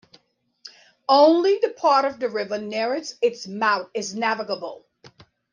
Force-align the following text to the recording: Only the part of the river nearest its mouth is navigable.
Only 1.07 1.59
the 1.61 1.69
part 1.69 2.05
of 2.05 2.19
the 2.19 2.27
river 2.27 2.57
nearest 2.57 3.19
its 3.21 3.45
mouth 3.47 3.87
is 3.93 4.15
navigable. 4.15 4.87